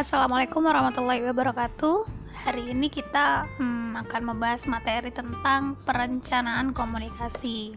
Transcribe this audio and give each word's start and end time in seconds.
Assalamualaikum 0.00 0.64
warahmatullahi 0.64 1.20
wabarakatuh. 1.28 2.08
Hari 2.48 2.72
ini 2.72 2.88
kita 2.88 3.44
hmm, 3.60 4.00
akan 4.00 4.32
membahas 4.32 4.64
materi 4.64 5.12
tentang 5.12 5.76
perencanaan 5.84 6.72
komunikasi. 6.72 7.76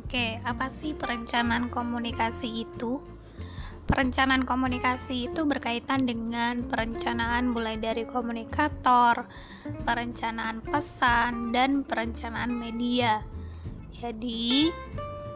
Oke, 0.00 0.40
apa 0.40 0.72
sih 0.72 0.96
perencanaan 0.96 1.68
komunikasi 1.68 2.64
itu? 2.64 3.04
Perencanaan 3.84 4.48
komunikasi 4.48 5.28
itu 5.28 5.44
berkaitan 5.44 6.08
dengan 6.08 6.64
perencanaan 6.72 7.52
mulai 7.52 7.76
dari 7.76 8.08
komunikator, 8.08 9.28
perencanaan 9.84 10.64
pesan, 10.64 11.52
dan 11.52 11.84
perencanaan 11.84 12.48
media. 12.48 13.20
Jadi, 13.92 14.72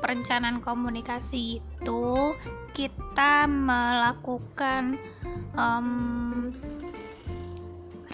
perencanaan 0.00 0.64
komunikasi 0.64 1.60
itu 1.60 2.32
kita 2.78 3.50
melakukan 3.50 5.02
um, 5.58 6.54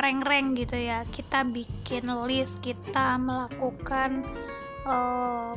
rank-rank 0.00 0.56
gitu 0.56 0.88
ya. 0.88 1.04
Kita 1.12 1.44
bikin 1.44 2.08
list 2.24 2.56
kita 2.64 3.20
melakukan 3.20 4.24
uh, 4.88 5.52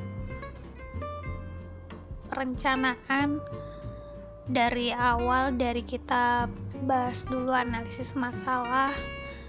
perencanaan 2.28 3.40
dari 4.52 4.92
awal 4.92 5.56
dari 5.56 5.88
kita 5.88 6.52
bahas 6.84 7.24
dulu 7.24 7.56
analisis 7.56 8.12
masalah 8.14 8.92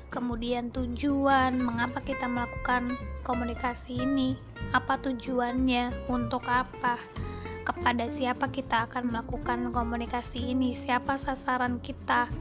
kemudian 0.09 0.73
tujuan 0.73 1.61
mengapa 1.61 2.01
kita 2.01 2.25
melakukan 2.25 2.97
komunikasi 3.23 4.01
ini 4.01 4.35
apa 4.73 4.97
tujuannya 4.99 6.09
untuk 6.09 6.43
apa 6.49 6.97
kepada 7.69 8.09
siapa 8.09 8.49
kita 8.49 8.89
akan 8.89 9.13
melakukan 9.13 9.69
komunikasi 9.77 10.57
ini 10.57 10.73
siapa 10.73 11.21
sasaran 11.21 11.85
kita. 11.85 12.33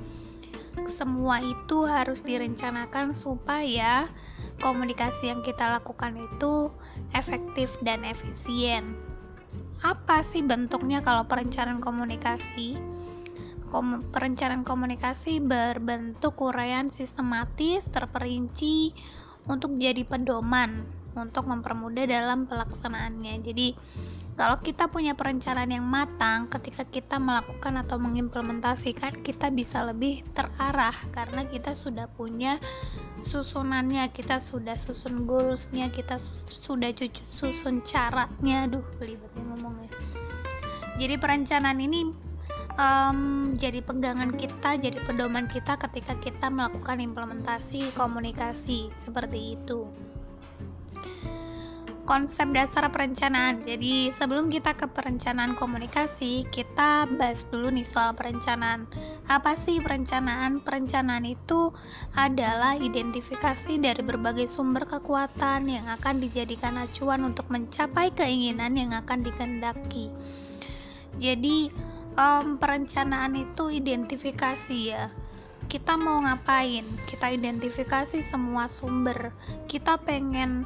Semua 0.88 1.44
itu 1.44 1.84
harus 1.84 2.24
direncanakan 2.24 3.12
supaya 3.12 4.08
komunikasi 4.64 5.28
yang 5.28 5.44
kita 5.44 5.68
lakukan 5.68 6.16
itu 6.16 6.72
efektif 7.12 7.76
dan 7.84 8.08
efisien. 8.08 8.96
Apa 9.84 10.24
sih 10.24 10.40
bentuknya 10.42 11.04
kalau 11.04 11.28
perencanaan 11.28 11.84
komunikasi? 11.84 12.80
Kom 13.68 14.08
perencanaan 14.16 14.64
komunikasi 14.64 15.44
berbentuk 15.44 16.40
uraian 16.40 16.88
sistematis, 16.88 17.84
terperinci 17.92 18.96
untuk 19.44 19.76
jadi 19.76 20.08
pedoman 20.08 20.88
untuk 21.18 21.50
mempermudah 21.50 22.06
dalam 22.06 22.46
pelaksanaannya. 22.46 23.34
Jadi, 23.42 23.68
kalau 24.38 24.62
kita 24.62 24.86
punya 24.86 25.18
perencanaan 25.18 25.73
yang 25.73 25.82
matang, 25.82 26.46
ketika 26.46 26.86
kita 26.86 27.18
melakukan 27.18 27.82
atau 27.82 27.98
mengimplementasikan, 27.98 29.26
kita 29.26 29.50
bisa 29.50 29.82
lebih 29.82 30.22
terarah 30.38 30.94
karena 31.10 31.42
kita 31.50 31.73
sudah 31.73 32.06
punya 32.06 32.62
susunannya, 33.26 34.14
kita 34.14 34.38
sudah 34.38 34.78
susun 34.78 35.26
goalsnya, 35.26 35.90
kita 35.90 36.22
sudah 36.54 36.94
susun 37.26 37.82
caranya. 37.82 38.70
Duh, 38.70 38.86
belibetnya 39.02 39.42
ngomongnya. 39.42 39.90
Jadi 41.02 41.18
perencanaan 41.18 41.82
ini 41.82 42.14
um, 42.78 43.52
jadi 43.58 43.82
pegangan 43.82 44.38
kita, 44.38 44.78
jadi 44.78 45.02
pedoman 45.02 45.50
kita 45.50 45.82
ketika 45.82 46.14
kita 46.22 46.54
melakukan 46.54 47.02
implementasi 47.02 47.90
komunikasi 47.98 48.94
seperti 49.02 49.58
itu 49.58 49.90
konsep 52.08 52.48
dasar 52.56 52.88
perencanaan. 52.88 53.62
Jadi, 53.68 54.16
sebelum 54.16 54.48
kita 54.48 54.74
ke 54.80 54.88
perencanaan 54.88 55.60
komunikasi, 55.60 56.48
kita 56.48 57.04
bahas 57.20 57.44
dulu 57.52 57.68
nih 57.68 57.84
soal 57.84 58.16
perencanaan. 58.16 58.88
Apa 59.28 59.60
sih 59.60 59.84
perencanaan? 59.84 60.64
Perencanaan 60.64 61.28
itu 61.28 61.76
adalah 62.16 62.80
identifikasi 62.80 63.76
dari 63.76 64.00
berbagai 64.00 64.48
sumber 64.48 64.88
kekuatan 64.88 65.67
yang 65.67 65.92
akan 65.92 66.23
dijadikan 66.23 66.80
acuan 66.80 67.28
untuk 67.28 67.52
mencapai 67.52 68.16
keinginan 68.16 68.80
yang 68.80 68.96
akan 68.96 69.28
dikehendaki. 69.28 70.08
Jadi, 71.20 71.67
um, 72.16 72.56
perencanaan 72.56 73.36
itu 73.36 73.67
identifikasi 73.67 74.80
ya 74.96 75.12
kita 75.67 76.00
mau 76.00 76.23
ngapain 76.23 76.88
kita 77.12 77.28
identifikasi 77.28 78.23
semua 78.23 78.72
sumber 78.72 79.36
kita 79.67 80.00
pengen 80.00 80.64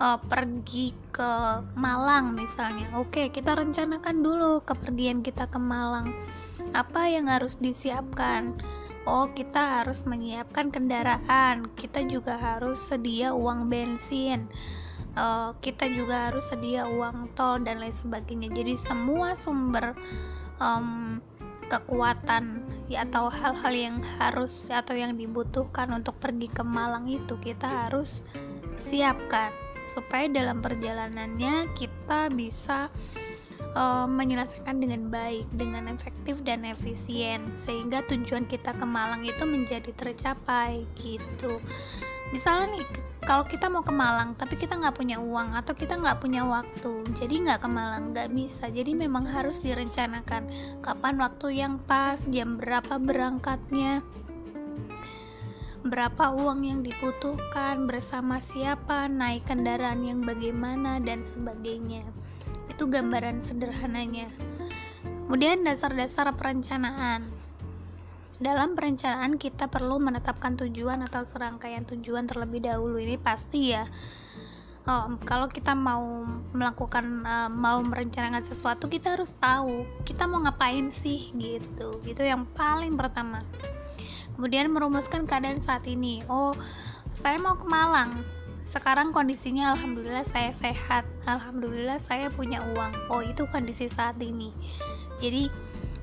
uh, 0.00 0.18
pergi 0.18 0.96
ke 1.12 1.32
Malang 1.76 2.34
misalnya. 2.34 2.88
Oke 2.96 3.28
kita 3.28 3.54
rencanakan 3.54 4.24
dulu 4.24 4.64
kepergian 4.64 5.20
kita 5.20 5.46
ke 5.46 5.60
Malang. 5.60 6.10
Apa 6.72 7.06
yang 7.12 7.28
harus 7.28 7.60
disiapkan? 7.60 8.56
Oh 9.04 9.28
kita 9.32 9.80
harus 9.80 10.02
menyiapkan 10.08 10.72
kendaraan. 10.72 11.68
Kita 11.76 12.04
juga 12.08 12.36
harus 12.40 12.80
sedia 12.80 13.36
uang 13.36 13.68
bensin. 13.68 14.48
Uh, 15.18 15.52
kita 15.58 15.90
juga 15.90 16.30
harus 16.30 16.46
sedia 16.48 16.86
uang 16.86 17.34
tol 17.34 17.60
dan 17.60 17.82
lain 17.82 17.94
sebagainya. 17.94 18.48
Jadi 18.54 18.78
semua 18.78 19.34
sumber 19.34 19.92
um, 20.62 21.18
kekuatan 21.70 22.66
ya 22.90 23.06
atau 23.06 23.30
hal-hal 23.30 23.70
yang 23.74 23.96
harus 24.18 24.66
atau 24.66 24.94
yang 24.98 25.14
dibutuhkan 25.14 25.90
untuk 25.94 26.18
pergi 26.18 26.50
ke 26.50 26.62
Malang 26.66 27.06
itu 27.06 27.38
kita 27.38 27.86
harus 27.86 28.26
siapkan 28.80 29.52
supaya 29.92 30.30
dalam 30.30 30.64
perjalanannya 30.64 31.68
kita 31.76 32.30
bisa 32.32 32.88
uh, 33.74 34.06
menyelesaikan 34.06 34.78
dengan 34.78 35.10
baik, 35.10 35.46
dengan 35.54 35.90
efektif 35.90 36.38
dan 36.46 36.66
efisien 36.66 37.42
sehingga 37.60 38.02
tujuan 38.08 38.46
kita 38.46 38.74
ke 38.74 38.86
Malang 38.86 39.26
itu 39.26 39.42
menjadi 39.44 39.90
tercapai 39.94 40.86
gitu. 40.98 41.58
Misalnya 42.30 42.78
nih, 42.78 42.86
kalau 43.26 43.42
kita 43.42 43.66
mau 43.66 43.82
ke 43.82 43.90
Malang 43.90 44.38
tapi 44.38 44.54
kita 44.54 44.78
nggak 44.78 44.94
punya 44.94 45.18
uang 45.18 45.58
atau 45.58 45.74
kita 45.74 45.98
nggak 45.98 46.22
punya 46.22 46.46
waktu, 46.46 47.02
jadi 47.18 47.34
nggak 47.42 47.60
ke 47.66 47.68
Malang 47.68 48.14
nggak 48.14 48.30
bisa. 48.30 48.70
Jadi 48.70 48.94
memang 48.94 49.26
harus 49.26 49.58
direncanakan 49.58 50.46
kapan 50.78 51.14
waktu 51.18 51.58
yang 51.58 51.82
pas, 51.90 52.22
jam 52.30 52.54
berapa 52.54 53.02
berangkatnya 53.02 54.06
berapa 55.90 56.30
uang 56.30 56.62
yang 56.62 56.80
dibutuhkan, 56.86 57.90
bersama 57.90 58.38
siapa, 58.38 59.10
naik 59.10 59.50
kendaraan 59.50 60.06
yang 60.06 60.22
bagaimana, 60.22 61.02
dan 61.02 61.26
sebagainya. 61.26 62.06
Itu 62.70 62.86
gambaran 62.86 63.42
sederhananya. 63.42 64.30
Kemudian 65.26 65.66
dasar-dasar 65.66 66.30
perencanaan. 66.38 67.26
Dalam 68.38 68.78
perencanaan 68.78 69.36
kita 69.36 69.66
perlu 69.66 69.98
menetapkan 69.98 70.54
tujuan 70.56 71.02
atau 71.04 71.26
serangkaian 71.26 71.82
tujuan 71.84 72.30
terlebih 72.30 72.64
dahulu. 72.70 72.96
Ini 73.02 73.18
pasti 73.18 73.74
ya. 73.74 73.84
Oh, 74.88 75.12
kalau 75.28 75.44
kita 75.50 75.76
mau 75.76 76.24
melakukan 76.56 77.20
uh, 77.22 77.52
mau 77.52 77.84
merencanakan 77.84 78.42
sesuatu 78.42 78.88
kita 78.88 79.12
harus 79.12 79.28
tahu 79.36 79.84
kita 80.08 80.24
mau 80.24 80.40
ngapain 80.40 80.88
sih 80.88 81.30
gitu. 81.36 81.94
Itu 82.02 82.24
yang 82.24 82.48
paling 82.56 82.96
pertama 82.96 83.44
kemudian 84.40 84.72
merumuskan 84.72 85.28
keadaan 85.28 85.60
saat 85.60 85.84
ini. 85.84 86.24
Oh 86.24 86.56
saya 87.12 87.36
mau 87.36 87.60
ke 87.60 87.68
Malang. 87.68 88.24
Sekarang 88.64 89.12
kondisinya 89.12 89.76
alhamdulillah 89.76 90.24
saya 90.24 90.56
sehat. 90.56 91.04
Alhamdulillah 91.28 92.00
saya 92.00 92.32
punya 92.32 92.64
uang. 92.72 93.12
Oh 93.12 93.20
itu 93.20 93.44
kondisi 93.52 93.92
saat 93.92 94.16
ini. 94.16 94.48
Jadi 95.20 95.52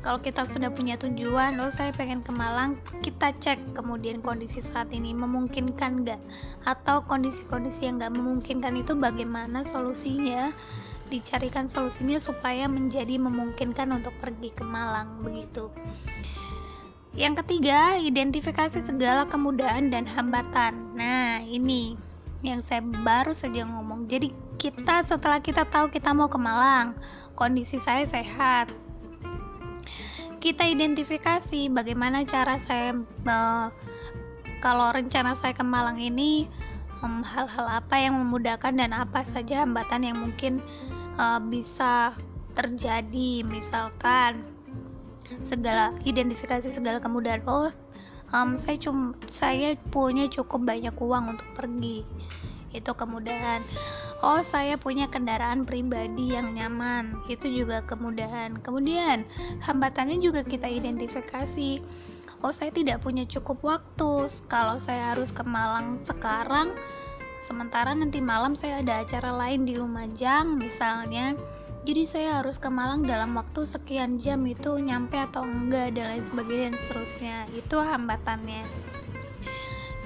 kalau 0.05 0.21
kita 0.21 0.45
sudah 0.45 0.69
punya 0.69 1.01
tujuan 1.01 1.57
oh 1.57 1.73
saya 1.73 1.89
pengen 1.97 2.21
ke 2.21 2.29
Malang 2.29 2.77
kita 3.01 3.33
cek 3.41 3.73
kemudian 3.73 4.21
kondisi 4.21 4.61
saat 4.61 4.93
ini. 4.93 5.17
Memungkinkan 5.17 6.05
nggak? 6.05 6.21
Atau 6.61 7.09
kondisi-kondisi 7.09 7.89
yang 7.89 7.97
nggak 7.97 8.21
memungkinkan 8.21 8.77
itu 8.77 8.93
bagaimana 8.93 9.65
solusinya? 9.65 10.53
Dicarikan 11.09 11.73
solusinya 11.73 12.21
supaya 12.21 12.69
menjadi 12.69 13.17
memungkinkan 13.17 13.97
untuk 13.97 14.13
pergi 14.21 14.53
ke 14.53 14.61
Malang 14.61 15.25
begitu 15.25 15.73
yang 17.17 17.33
ketiga, 17.33 17.97
identifikasi 17.97 18.77
segala 18.77 19.25
kemudahan 19.25 19.89
dan 19.89 20.05
hambatan. 20.05 20.93
Nah, 20.93 21.41
ini 21.41 21.97
yang 22.45 22.61
saya 22.61 22.85
baru 22.85 23.33
saja 23.33 23.65
ngomong. 23.65 24.05
Jadi, 24.05 24.29
kita 24.61 25.01
setelah 25.01 25.41
kita 25.41 25.65
tahu 25.65 25.89
kita 25.89 26.13
mau 26.13 26.29
ke 26.29 26.37
Malang, 26.37 26.93
kondisi 27.33 27.81
saya 27.81 28.05
sehat. 28.05 28.69
Kita 30.37 30.69
identifikasi 30.69 31.73
bagaimana 31.73 32.21
cara 32.21 32.61
saya 32.61 32.93
uh, 33.25 33.73
kalau 34.61 34.93
rencana 34.93 35.33
saya 35.33 35.57
ke 35.57 35.65
Malang 35.65 35.97
ini 35.97 36.45
hal-hal 37.01 37.65
um, 37.65 37.77
apa 37.81 37.95
yang 37.97 38.17
memudahkan 38.17 38.73
dan 38.73 38.93
apa 38.93 39.21
saja 39.29 39.65
hambatan 39.65 40.05
yang 40.05 40.17
mungkin 40.17 40.61
uh, 41.17 41.41
bisa 41.41 42.13
terjadi. 42.57 43.45
Misalkan 43.45 44.56
segala 45.43 45.91
identifikasi 46.07 46.71
segala 46.71 47.03
kemudahan 47.03 47.43
oh 47.45 47.71
um, 48.33 48.59
saya 48.59 48.77
cum 48.79 49.15
saya 49.31 49.75
punya 49.91 50.27
cukup 50.27 50.67
banyak 50.67 50.95
uang 50.95 51.37
untuk 51.37 51.47
pergi. 51.55 52.03
Itu 52.75 52.93
kemudahan. 52.93 53.63
Oh 54.19 54.43
saya 54.43 54.75
punya 54.75 55.07
kendaraan 55.07 55.63
pribadi 55.63 56.35
yang 56.35 56.51
nyaman. 56.53 57.23
Itu 57.31 57.47
juga 57.47 57.81
kemudahan. 57.87 58.59
Kemudian 58.59 59.23
hambatannya 59.63 60.19
juga 60.19 60.43
kita 60.43 60.67
identifikasi. 60.67 61.81
Oh 62.45 62.53
saya 62.53 62.69
tidak 62.69 63.01
punya 63.01 63.25
cukup 63.25 63.63
waktu. 63.63 64.29
Kalau 64.51 64.77
saya 64.77 65.15
harus 65.15 65.31
ke 65.31 65.41
Malang 65.41 66.03
sekarang 66.05 66.75
sementara 67.41 67.95
nanti 67.95 68.19
malam 68.19 68.59
saya 68.59 68.83
ada 68.83 69.07
acara 69.07 69.31
lain 69.31 69.63
di 69.63 69.79
Lumajang 69.79 70.59
misalnya 70.59 71.31
jadi 71.87 72.03
saya 72.03 72.29
harus 72.43 72.59
ke 72.59 72.67
Malang 72.67 73.07
dalam 73.07 73.31
waktu 73.39 73.63
sekian 73.63 74.19
jam 74.19 74.43
itu 74.43 74.75
nyampe 74.75 75.15
atau 75.15 75.47
enggak 75.47 75.95
dan 75.95 76.11
lain 76.11 76.25
sebagainya 76.27 76.65
dan 76.67 76.75
seterusnya. 76.83 77.35
Itu 77.55 77.79
hambatannya. 77.79 78.67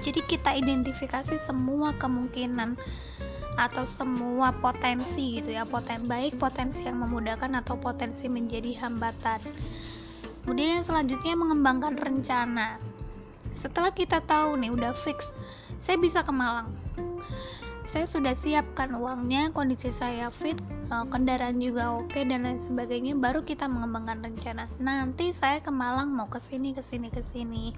Jadi 0.06 0.22
kita 0.30 0.54
identifikasi 0.54 1.42
semua 1.42 1.90
kemungkinan 1.98 2.78
atau 3.58 3.82
semua 3.82 4.54
potensi 4.54 5.42
gitu 5.42 5.50
ya. 5.50 5.66
Poten 5.66 6.06
baik 6.06 6.38
potensi 6.38 6.86
yang 6.86 7.02
memudahkan 7.02 7.50
atau 7.66 7.74
potensi 7.74 8.30
menjadi 8.30 8.78
hambatan. 8.86 9.42
Kemudian 10.46 10.78
yang 10.78 10.86
selanjutnya 10.86 11.34
mengembangkan 11.34 11.98
rencana. 11.98 12.78
Setelah 13.58 13.90
kita 13.90 14.22
tahu 14.22 14.54
nih 14.54 14.70
udah 14.70 14.94
fix 14.94 15.34
saya 15.82 15.98
bisa 15.98 16.22
ke 16.22 16.30
Malang 16.30 16.70
saya 17.82 18.06
sudah 18.06 18.30
siapkan 18.30 18.94
uangnya 18.94 19.50
kondisi 19.50 19.90
saya 19.90 20.30
fit 20.30 20.54
eh, 20.90 21.06
kendaraan 21.10 21.58
juga 21.58 21.98
oke 21.98 22.20
dan 22.22 22.46
lain 22.46 22.62
sebagainya 22.62 23.18
baru 23.18 23.42
kita 23.42 23.66
mengembangkan 23.66 24.22
rencana. 24.22 24.70
Nanti 24.78 25.34
saya 25.34 25.58
ke 25.58 25.74
Malang 25.74 26.14
mau 26.14 26.30
ke 26.30 26.38
sini 26.38 26.72
ke 26.72 26.82
sini 26.82 27.10
ke 27.10 27.22
sini. 27.26 27.74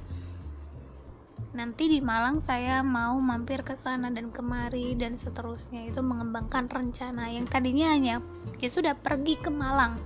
Nanti 1.54 1.86
di 1.86 2.02
Malang 2.02 2.42
saya 2.42 2.82
mau 2.82 3.16
mampir 3.22 3.62
ke 3.62 3.78
sana 3.78 4.10
dan 4.10 4.34
kemari 4.34 4.98
dan 4.98 5.14
seterusnya. 5.14 5.88
Itu 5.88 6.02
mengembangkan 6.02 6.66
rencana 6.66 7.30
yang 7.30 7.46
tadinya 7.46 7.94
hanya 7.94 8.18
ya 8.60 8.68
sudah 8.68 8.98
pergi 8.98 9.40
ke 9.40 9.48
Malang 9.48 10.02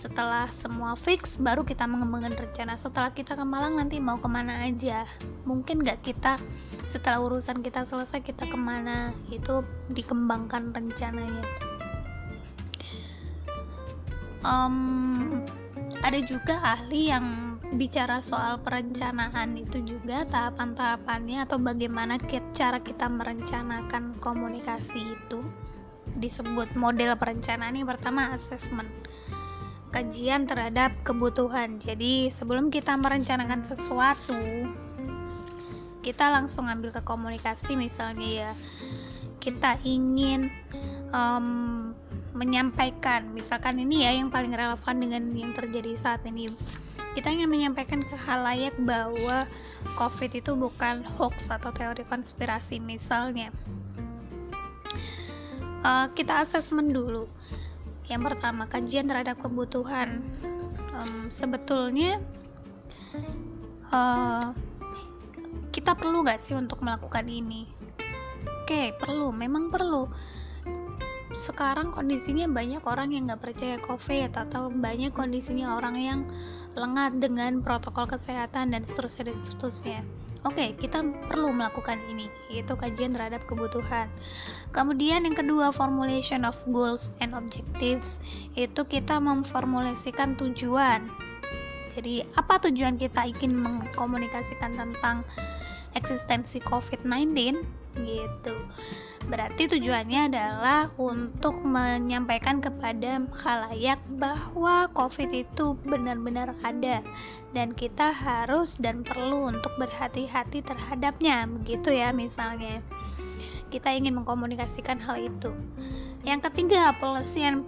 setelah 0.00 0.48
semua 0.56 0.96
fix 0.96 1.36
baru 1.36 1.60
kita 1.60 1.84
mengembangkan 1.84 2.32
rencana. 2.32 2.80
Setelah 2.80 3.12
kita 3.12 3.36
ke 3.36 3.44
Malang 3.44 3.76
nanti 3.76 4.00
mau 4.00 4.16
ke 4.16 4.24
mana 4.32 4.64
aja? 4.64 5.04
Mungkin 5.44 5.84
nggak 5.84 6.00
kita 6.00 6.40
setelah 6.88 7.20
urusan 7.20 7.60
kita 7.60 7.84
selesai 7.84 8.24
kita 8.24 8.48
ke 8.48 8.56
mana? 8.56 9.12
Itu 9.28 9.60
dikembangkan 9.92 10.72
rencananya. 10.72 11.44
Um, 14.40 15.44
ada 16.00 16.16
juga 16.24 16.56
ahli 16.64 17.12
yang 17.12 17.60
bicara 17.76 18.24
soal 18.24 18.56
perencanaan 18.64 19.52
itu 19.60 19.84
juga 19.84 20.24
tahapan-tahapannya 20.32 21.44
atau 21.44 21.60
bagaimana 21.60 22.16
cara 22.56 22.80
kita 22.80 23.04
merencanakan 23.04 24.16
komunikasi 24.16 25.12
itu. 25.12 25.44
Disebut 26.16 26.72
model 26.72 27.12
perencanaan 27.20 27.76
yang 27.76 27.84
pertama 27.86 28.32
assessment 28.32 28.88
kajian 29.90 30.46
terhadap 30.46 30.94
kebutuhan. 31.02 31.82
Jadi, 31.82 32.30
sebelum 32.30 32.70
kita 32.70 32.94
merencanakan 32.94 33.66
sesuatu, 33.66 34.38
kita 36.00 36.32
langsung 36.32 36.70
ambil 36.70 36.94
ke 36.94 37.02
komunikasi 37.04 37.76
misalnya 37.76 38.28
ya. 38.28 38.50
Kita 39.40 39.80
ingin 39.84 40.48
um, 41.12 41.90
menyampaikan, 42.32 43.34
misalkan 43.34 43.82
ini 43.82 44.06
ya 44.06 44.14
yang 44.16 44.30
paling 44.30 44.54
relevan 44.54 44.96
dengan 44.96 45.22
yang 45.34 45.52
terjadi 45.52 45.96
saat 45.98 46.22
ini. 46.24 46.52
Kita 47.10 47.26
ingin 47.26 47.50
menyampaikan 47.50 48.06
ke 48.06 48.14
halayak 48.14 48.78
bahwa 48.86 49.42
COVID 49.98 50.30
itu 50.38 50.54
bukan 50.54 51.02
hoax 51.18 51.50
atau 51.50 51.74
teori 51.74 52.06
konspirasi 52.06 52.78
misalnya. 52.78 53.50
Uh, 55.80 56.06
kita 56.12 56.44
asesmen 56.44 56.92
dulu 56.92 57.24
yang 58.10 58.26
pertama 58.26 58.66
kajian 58.66 59.06
terhadap 59.06 59.38
kebutuhan. 59.38 60.18
Um, 60.90 61.30
sebetulnya 61.30 62.18
uh, 63.94 64.50
kita 65.70 65.94
perlu 65.94 66.26
gak 66.26 66.42
sih 66.42 66.58
untuk 66.58 66.82
melakukan 66.82 67.30
ini? 67.30 67.70
Oke 68.66 68.66
okay, 68.66 68.86
perlu 68.98 69.30
memang 69.30 69.70
perlu. 69.70 70.10
Sekarang 71.38 71.94
kondisinya 71.94 72.50
banyak 72.50 72.82
orang 72.84 73.14
yang 73.14 73.30
nggak 73.30 73.40
percaya 73.40 73.78
covid 73.80 74.34
atau 74.34 74.68
banyak 74.68 75.14
kondisinya 75.14 75.78
orang 75.78 75.96
yang 75.96 76.20
lengah 76.74 77.14
dengan 77.16 77.62
protokol 77.62 78.10
kesehatan 78.10 78.74
dan 78.74 78.82
seterusnya 78.84 79.30
dan 79.30 79.38
seterusnya 79.46 80.02
Oke, 80.40 80.56
okay, 80.56 80.68
kita 80.72 81.04
perlu 81.28 81.52
melakukan 81.52 82.00
ini, 82.08 82.32
yaitu 82.48 82.72
kajian 82.72 83.12
terhadap 83.12 83.44
kebutuhan. 83.44 84.08
Kemudian 84.72 85.28
yang 85.28 85.36
kedua, 85.36 85.68
formulation 85.68 86.48
of 86.48 86.56
goals 86.72 87.12
and 87.20 87.36
objectives, 87.36 88.24
itu 88.56 88.80
kita 88.88 89.20
memformulasikan 89.20 90.40
tujuan. 90.40 91.12
Jadi, 91.92 92.24
apa 92.40 92.56
tujuan 92.56 92.96
kita 92.96 93.28
ingin 93.28 93.52
mengkomunikasikan 93.52 94.80
tentang 94.80 95.28
eksistensi 95.92 96.56
COVID-19 96.64 97.60
gitu. 97.98 98.54
Berarti 99.30 99.70
tujuannya 99.70 100.32
adalah 100.32 100.90
untuk 100.98 101.54
menyampaikan 101.62 102.58
kepada 102.58 103.22
khalayak 103.30 104.00
bahwa 104.18 104.90
COVID 104.96 105.30
itu 105.30 105.78
benar-benar 105.86 106.56
ada 106.66 107.04
dan 107.54 107.70
kita 107.76 108.10
harus 108.10 108.74
dan 108.80 109.06
perlu 109.06 109.52
untuk 109.52 109.70
berhati-hati 109.78 110.66
terhadapnya. 110.66 111.46
Begitu 111.46 111.94
ya 111.94 112.10
misalnya. 112.10 112.82
Kita 113.70 113.94
ingin 113.94 114.18
mengkomunikasikan 114.18 114.98
hal 114.98 115.30
itu. 115.30 115.54
Yang 116.26 116.50
ketiga, 116.50 116.90
policy 116.98 117.46
and 117.46 117.62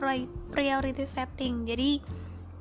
priority 0.51 1.07
setting. 1.07 1.63
Jadi 1.63 2.03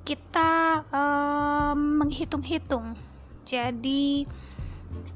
kita 0.06 0.86
um, 0.94 2.06
menghitung-hitung. 2.06 2.94
Jadi 3.50 4.30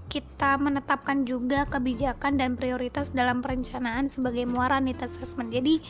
kita 0.05 0.61
menetapkan 0.61 1.25
juga 1.25 1.65
kebijakan 1.65 2.37
dan 2.37 2.53
prioritas 2.53 3.09
dalam 3.09 3.41
perencanaan 3.41 4.05
sebagai 4.05 4.45
muara 4.45 4.77
need 4.77 5.01
assessment. 5.01 5.49
Jadi 5.49 5.81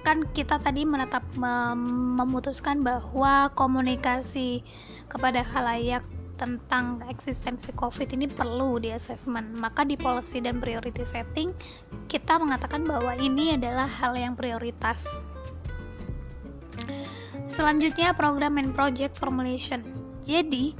kan 0.00 0.24
kita 0.32 0.56
tadi 0.64 0.88
menetap 0.88 1.20
mem 1.36 2.16
memutuskan 2.16 2.80
bahwa 2.80 3.52
komunikasi 3.52 4.64
kepada 5.12 5.44
halayak 5.44 6.04
tentang 6.40 7.04
eksistensi 7.12 7.68
COVID 7.76 8.16
ini 8.16 8.24
perlu 8.24 8.80
di 8.80 8.96
assessment. 8.96 9.52
Maka 9.60 9.84
di 9.84 10.00
policy 10.00 10.40
dan 10.40 10.56
priority 10.56 11.04
setting 11.04 11.52
kita 12.08 12.40
mengatakan 12.40 12.88
bahwa 12.88 13.12
ini 13.20 13.60
adalah 13.60 13.84
hal 13.84 14.16
yang 14.16 14.32
prioritas. 14.32 15.04
Selanjutnya 17.52 18.16
program 18.16 18.56
and 18.56 18.72
project 18.72 19.20
formulation. 19.20 19.84
Jadi 20.24 20.72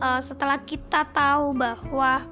uh, 0.00 0.22
setelah 0.24 0.62
kita 0.62 1.06
tahu 1.12 1.54
bahwa 1.54 2.24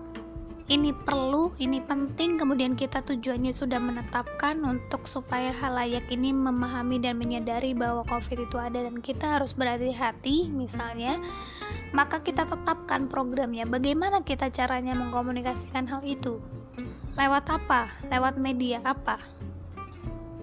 ini 0.71 0.95
perlu, 0.95 1.53
ini 1.61 1.85
penting, 1.85 2.41
kemudian 2.41 2.79
kita 2.79 3.05
tujuannya 3.05 3.53
sudah 3.53 3.77
menetapkan 3.77 4.57
untuk 4.65 5.05
supaya 5.05 5.53
halayak 5.53 6.07
ini 6.09 6.33
memahami 6.33 6.97
dan 7.03 7.21
menyadari 7.21 7.77
bahwa 7.77 8.07
COVID 8.09 8.49
itu 8.49 8.57
ada 8.57 8.81
dan 8.81 9.03
kita 9.03 9.37
harus 9.37 9.53
berhati-hati 9.53 10.49
misalnya, 10.49 11.21
maka 11.93 12.25
kita 12.25 12.49
tetapkan 12.49 13.11
programnya. 13.11 13.69
Bagaimana 13.69 14.25
kita 14.25 14.49
caranya 14.49 14.97
mengkomunikasikan 14.97 15.85
hal 15.91 16.01
itu? 16.07 16.41
Lewat 17.21 17.45
apa? 17.53 17.93
Lewat 18.09 18.41
media 18.41 18.81
apa? 18.87 19.21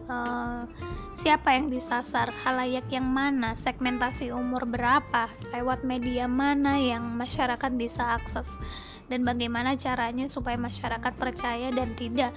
Uh, 0.10 0.66
siapa 1.14 1.54
yang 1.54 1.70
disasar, 1.70 2.34
halayak 2.42 2.90
yang 2.90 3.06
mana, 3.06 3.54
segmentasi 3.62 4.34
umur 4.34 4.66
berapa, 4.66 5.30
lewat 5.54 5.86
media 5.86 6.26
mana 6.26 6.82
yang 6.82 7.14
masyarakat 7.14 7.70
bisa 7.78 8.18
akses, 8.18 8.50
dan 9.06 9.22
bagaimana 9.22 9.78
caranya 9.78 10.26
supaya 10.26 10.58
masyarakat 10.58 11.14
percaya 11.14 11.70
dan 11.70 11.94
tidak 11.94 12.34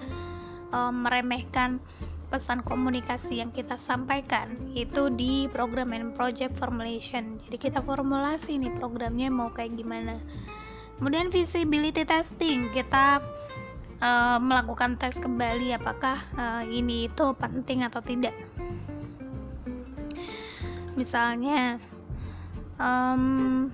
um, 0.69 1.00
meremehkan 1.00 1.81
pesan 2.29 2.61
komunikasi 2.61 3.41
yang 3.41 3.49
kita 3.57 3.81
sampaikan? 3.81 4.52
Itu 4.76 5.09
di 5.09 5.49
program 5.49 5.97
and 5.97 6.12
project 6.12 6.52
formulation. 6.61 7.41
Jadi 7.49 7.57
kita 7.57 7.81
formulasi 7.81 8.61
nih 8.61 8.76
programnya 8.76 9.33
mau 9.33 9.49
kayak 9.49 9.81
gimana. 9.81 10.21
Kemudian 11.00 11.33
visibility 11.33 12.05
testing. 12.05 12.69
Kita 12.73 13.21
uh, 14.02 14.37
melakukan 14.42 14.99
tes 14.99 15.14
kembali 15.16 15.78
apakah 15.78 16.18
uh, 16.35 16.62
ini 16.66 17.06
itu 17.06 17.32
penting 17.38 17.87
atau 17.87 18.02
tidak? 18.02 18.35
Misalnya 20.99 21.78
um, 22.76 23.71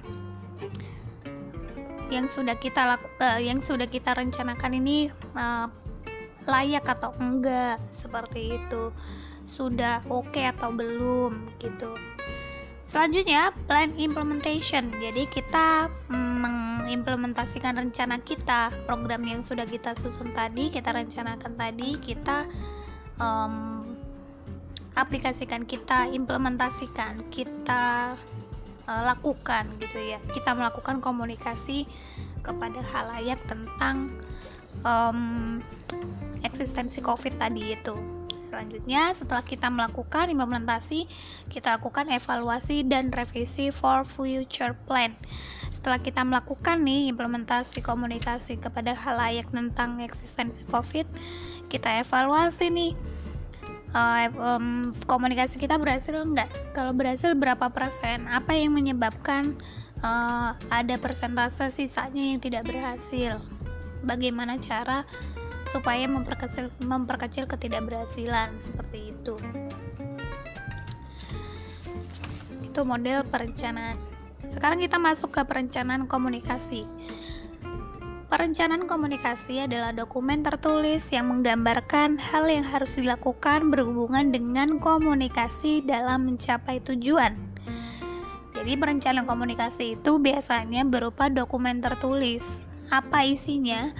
yang 2.13 2.29
sudah 2.29 2.57
kita 2.61 2.97
lakukan 2.97 3.19
uh, 3.21 3.41
yang 3.41 3.59
sudah 3.65 3.89
kita 3.89 4.15
rencanakan 4.15 4.73
ini 4.77 5.09
uh, 5.35 5.67
layak 6.45 6.87
atau 6.87 7.17
enggak 7.19 7.81
seperti 7.97 8.61
itu. 8.61 8.93
Sudah 9.49 10.05
oke 10.13 10.29
okay 10.29 10.53
atau 10.53 10.69
belum 10.69 11.57
gitu. 11.59 11.97
Selanjutnya 12.89 13.53
plan 13.69 13.93
implementation. 14.01 14.89
Jadi 14.97 15.29
kita 15.29 15.93
mengimplementasikan 16.89 17.77
rencana 17.77 18.17
kita 18.25 18.73
program 18.89 19.21
yang 19.29 19.45
sudah 19.45 19.69
kita 19.69 19.93
susun 19.93 20.33
tadi 20.33 20.73
kita 20.73 20.89
rencanakan 20.89 21.53
tadi 21.53 22.01
kita 22.01 22.49
um, 23.21 23.85
aplikasikan, 24.97 25.69
kita 25.69 26.09
implementasikan, 26.11 27.29
kita 27.29 28.17
uh, 28.89 29.03
lakukan 29.05 29.69
gitu 29.85 30.01
ya 30.01 30.17
kita 30.33 30.57
melakukan 30.57 31.05
komunikasi 31.05 31.85
kepada 32.41 32.81
halayak 32.89 33.37
tentang 33.45 34.09
um, 34.81 35.61
eksistensi 36.41 37.05
COVID 37.05 37.37
tadi 37.37 37.77
itu. 37.77 38.18
Selanjutnya, 38.49 39.13
setelah 39.13 39.45
kita 39.45 39.69
melakukan 39.69 40.33
implementasi, 40.33 41.05
kita 41.53 41.77
lakukan 41.77 42.09
evaluasi 42.09 42.81
dan 42.89 43.13
revisi 43.13 43.69
for 43.69 44.09
future 44.09 44.73
plan. 44.89 45.13
Setelah 45.69 46.01
kita 46.01 46.25
melakukan 46.25 46.81
nih 46.81 47.13
implementasi 47.13 47.85
komunikasi 47.85 48.57
kepada 48.57 48.97
halayak 48.97 49.47
tentang 49.53 50.01
eksistensi 50.01 50.65
COVID, 50.73 51.05
kita 51.69 52.01
evaluasi 52.01 52.73
nih 52.73 52.93
uh, 53.93 54.29
um, 54.37 54.97
komunikasi 55.05 55.61
kita 55.61 55.77
berhasil 55.77 56.17
enggak? 56.17 56.49
Kalau 56.73 56.97
berhasil 56.97 57.37
berapa 57.37 57.69
persen? 57.69 58.27
Apa 58.33 58.57
yang 58.57 58.75
menyebabkan 58.75 59.57
uh, 60.01 60.57
ada 60.73 60.97
persentase 60.97 61.69
sisanya 61.73 62.35
yang 62.35 62.41
tidak 62.41 62.65
berhasil? 62.65 63.41
Bagaimana 64.03 64.57
cara 64.57 65.05
supaya 65.69 66.09
memperkecil 66.09 66.73
memperkecil 66.83 67.45
ketidakberhasilan 67.45 68.57
seperti 68.59 69.13
itu 69.13 69.37
itu 72.65 72.81
model 72.83 73.23
perencanaan 73.29 74.01
sekarang 74.49 74.81
kita 74.81 74.97
masuk 74.97 75.31
ke 75.31 75.43
perencanaan 75.45 76.09
komunikasi 76.09 76.89
Perencanaan 78.29 78.85
komunikasi 78.85 79.65
adalah 79.65 79.89
dokumen 79.97 80.45
tertulis 80.45 81.09
yang 81.09 81.33
menggambarkan 81.33 82.21
hal 82.21 82.45
yang 82.45 82.61
harus 82.61 82.93
dilakukan 82.93 83.73
berhubungan 83.73 84.29
dengan 84.29 84.77
komunikasi 84.77 85.81
dalam 85.81 86.29
mencapai 86.29 86.77
tujuan. 86.85 87.41
Jadi, 88.53 88.77
perencanaan 88.77 89.25
komunikasi 89.25 89.97
itu 89.97 90.21
biasanya 90.21 90.85
berupa 90.85 91.33
dokumen 91.33 91.81
tertulis. 91.81 92.45
Apa 92.93 93.25
isinya? 93.25 93.97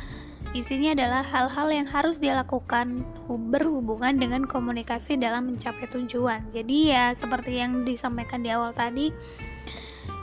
Isinya 0.57 0.97
adalah 0.97 1.21
hal-hal 1.21 1.69
yang 1.69 1.85
harus 1.85 2.17
dilakukan 2.17 3.05
berhubungan 3.29 4.17
dengan 4.17 4.49
komunikasi 4.49 5.21
dalam 5.21 5.53
mencapai 5.53 5.85
tujuan. 5.93 6.41
Jadi 6.57 6.89
ya 6.89 7.13
seperti 7.13 7.61
yang 7.61 7.85
disampaikan 7.85 8.41
di 8.41 8.49
awal 8.49 8.73
tadi, 8.73 9.13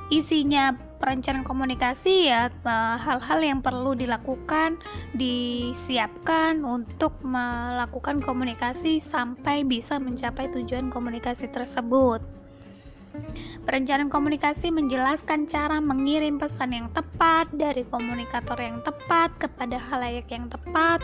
isinya 0.10 0.74
perencanaan 0.98 1.46
komunikasi 1.46 2.30
ya 2.30 2.50
eh, 2.50 2.98
hal-hal 2.98 3.40
yang 3.46 3.60
perlu 3.62 3.94
dilakukan, 3.94 4.82
disiapkan 5.14 6.66
untuk 6.66 7.22
melakukan 7.22 8.18
komunikasi 8.26 8.98
sampai 8.98 9.62
bisa 9.62 10.02
mencapai 10.02 10.50
tujuan 10.50 10.90
komunikasi 10.90 11.54
tersebut. 11.54 12.26
Perencanaan 13.66 14.14
komunikasi 14.14 14.70
menjelaskan 14.70 15.50
cara 15.50 15.82
mengirim 15.82 16.38
pesan 16.38 16.70
yang 16.70 16.88
tepat 16.94 17.50
dari 17.50 17.82
komunikator 17.90 18.62
yang 18.62 18.78
tepat 18.86 19.34
kepada 19.42 19.82
halayak 19.82 20.30
yang 20.30 20.46
tepat 20.54 21.02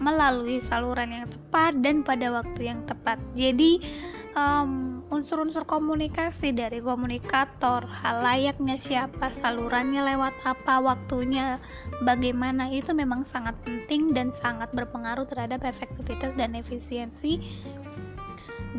melalui 0.00 0.64
saluran 0.64 1.12
yang 1.12 1.26
tepat 1.28 1.76
dan 1.84 2.00
pada 2.00 2.32
waktu 2.32 2.72
yang 2.72 2.80
tepat. 2.88 3.20
Jadi 3.36 3.84
um, 4.32 5.04
unsur-unsur 5.12 5.68
komunikasi 5.68 6.56
dari 6.56 6.80
komunikator, 6.80 7.84
halayaknya 7.84 8.80
siapa, 8.80 9.28
salurannya 9.28 10.00
lewat 10.00 10.32
apa, 10.48 10.80
waktunya 10.80 11.60
bagaimana 12.00 12.72
itu 12.72 12.96
memang 12.96 13.28
sangat 13.28 13.60
penting 13.60 14.16
dan 14.16 14.32
sangat 14.32 14.72
berpengaruh 14.72 15.28
terhadap 15.28 15.68
efektivitas 15.68 16.32
dan 16.32 16.56
efisiensi 16.56 17.44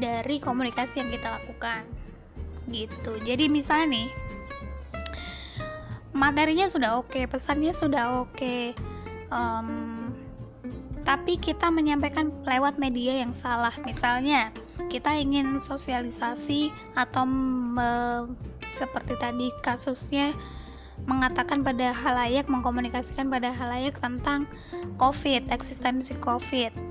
dari 0.02 0.42
komunikasi 0.42 1.06
yang 1.06 1.14
kita 1.14 1.38
lakukan 1.38 1.86
gitu. 2.72 3.20
Jadi 3.22 3.52
misalnya 3.52 3.88
nih 3.92 4.10
materinya 6.12 6.68
sudah 6.68 7.00
oke 7.00 7.12
okay, 7.12 7.24
pesannya 7.28 7.72
sudah 7.72 8.28
oke 8.28 8.36
okay, 8.36 8.76
um, 9.32 10.12
tapi 11.02 11.40
kita 11.40 11.72
menyampaikan 11.74 12.30
lewat 12.46 12.78
media 12.78 13.26
yang 13.26 13.34
salah. 13.34 13.74
Misalnya 13.88 14.54
kita 14.92 15.16
ingin 15.18 15.58
sosialisasi 15.58 16.70
atau 16.94 17.26
me, 17.26 18.28
seperti 18.76 19.18
tadi 19.18 19.48
kasusnya 19.66 20.36
mengatakan 21.10 21.66
pada 21.66 21.90
halayak 21.90 22.46
mengkomunikasikan 22.46 23.26
pada 23.26 23.50
halayak 23.50 23.98
tentang 23.98 24.46
COVID 25.02 25.50
eksistensi 25.50 26.14
COVID 26.22 26.91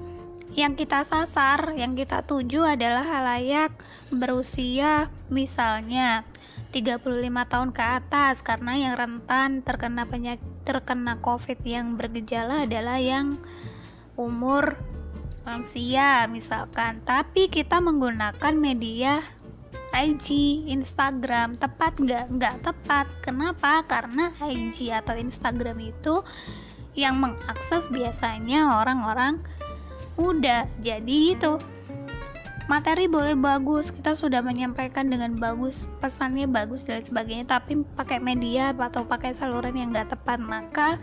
yang 0.58 0.74
kita 0.74 1.06
sasar, 1.06 1.74
yang 1.78 1.94
kita 1.94 2.26
tuju 2.26 2.66
adalah 2.66 3.06
halayak 3.06 3.70
berusia 4.10 5.06
misalnya 5.30 6.26
35 6.74 7.06
tahun 7.50 7.70
ke 7.70 7.82
atas 7.82 8.42
karena 8.42 8.78
yang 8.78 8.94
rentan 8.98 9.62
terkena 9.62 10.06
penyakit 10.06 10.42
terkena 10.62 11.18
COVID 11.18 11.62
yang 11.66 11.98
bergejala 11.98 12.66
adalah 12.66 12.98
yang 12.98 13.38
umur 14.14 14.78
lansia 15.42 16.28
misalkan. 16.30 17.02
Tapi 17.02 17.50
kita 17.50 17.80
menggunakan 17.82 18.54
media 18.54 19.24
IG, 19.90 20.30
Instagram, 20.70 21.58
tepat 21.58 21.98
nggak? 21.98 22.26
Nggak 22.30 22.56
tepat. 22.62 23.06
Kenapa? 23.26 23.82
Karena 23.90 24.30
IG 24.38 24.94
atau 24.94 25.18
Instagram 25.18 25.78
itu 25.82 26.22
yang 26.94 27.18
mengakses 27.18 27.90
biasanya 27.90 28.78
orang-orang 28.78 29.42
udah 30.18 30.66
jadi 30.82 31.18
itu. 31.36 31.60
Materi 32.70 33.10
boleh 33.10 33.34
bagus 33.34 33.90
kita 33.90 34.14
sudah 34.14 34.46
menyampaikan 34.46 35.10
dengan 35.10 35.34
bagus 35.34 35.90
pesannya 35.98 36.46
bagus 36.46 36.86
dan 36.86 37.02
sebagainya 37.02 37.58
tapi 37.58 37.82
pakai 37.98 38.22
media 38.22 38.70
atau 38.70 39.02
pakai 39.02 39.34
saluran 39.34 39.74
yang 39.74 39.90
nggak 39.90 40.14
tepat 40.14 40.38
maka 40.38 41.02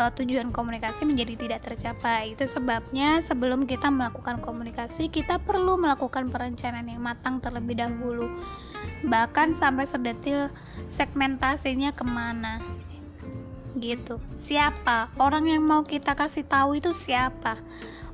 uh, 0.00 0.12
tujuan 0.16 0.52
komunikasi 0.52 1.04
menjadi 1.04 1.36
tidak 1.36 1.60
tercapai. 1.68 2.32
Itu 2.32 2.48
sebabnya 2.48 3.20
sebelum 3.20 3.68
kita 3.68 3.92
melakukan 3.92 4.40
komunikasi 4.40 5.12
kita 5.12 5.36
perlu 5.40 5.76
melakukan 5.76 6.32
perencanaan 6.32 6.88
yang 6.88 7.04
matang 7.04 7.40
terlebih 7.44 7.76
dahulu. 7.76 8.32
Bahkan 9.04 9.60
sampai 9.60 9.84
sedetil 9.84 10.48
segmentasinya 10.88 11.92
ke 11.92 12.04
mana. 12.04 12.60
Gitu. 13.76 14.20
Siapa? 14.36 15.12
Orang 15.20 15.48
yang 15.48 15.64
mau 15.64 15.80
kita 15.80 16.16
kasih 16.16 16.44
tahu 16.44 16.76
itu 16.76 16.92
siapa 16.92 17.56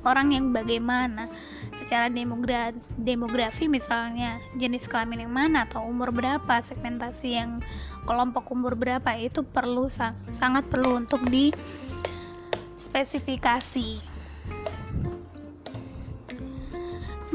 orang 0.03 0.35
yang 0.35 0.51
bagaimana. 0.51 1.29
Secara 1.77 2.09
demografi, 2.11 2.81
demografi 2.97 3.65
misalnya 3.69 4.41
jenis 4.57 4.89
kelamin 4.89 5.25
yang 5.29 5.33
mana 5.33 5.69
atau 5.69 5.85
umur 5.85 6.11
berapa 6.11 6.59
segmentasi 6.61 7.37
yang 7.37 7.61
kelompok 8.09 8.49
umur 8.49 8.73
berapa 8.73 9.15
itu 9.15 9.45
perlu 9.45 9.87
sangat 10.33 10.65
perlu 10.67 10.99
untuk 10.99 11.21
di 11.29 11.53
spesifikasi 12.77 14.17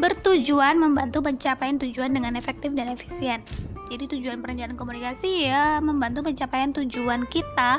bertujuan 0.02 0.83
membantu 0.83 1.23
pencapaian 1.23 1.78
tujuan 1.78 2.11
dengan 2.11 2.35
efektif 2.35 2.75
dan 2.75 2.90
efisien. 2.90 3.47
Jadi 3.87 4.19
tujuan 4.19 4.42
perencanaan 4.42 4.75
komunikasi 4.75 5.47
ya 5.47 5.78
membantu 5.78 6.26
pencapaian 6.26 6.75
tujuan 6.75 7.28
kita 7.31 7.78